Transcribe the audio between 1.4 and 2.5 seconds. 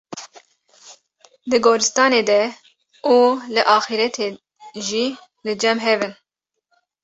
di gorîstanê de